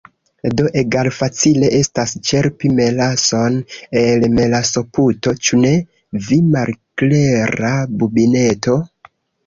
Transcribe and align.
Do 0.59 0.63
egalfacile 0.81 1.69
estas 1.79 2.13
ĉerpi 2.29 2.71
melason 2.79 3.59
el 4.03 4.27
melasoputo, 4.41 5.37
ĉu 5.45 5.63
ne? 5.69 5.77
vi 6.31 6.43
malklera 6.51 7.75
bubineto? 8.03 8.85